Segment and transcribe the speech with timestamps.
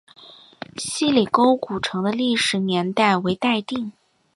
[0.77, 3.91] 希里沟古城的历史年代为待定。